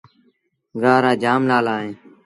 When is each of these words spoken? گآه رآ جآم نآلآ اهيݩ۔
گآه 0.81 0.99
رآ 1.03 1.11
جآم 1.21 1.41
نآلآ 1.49 1.73
اهيݩ۔ 1.79 1.95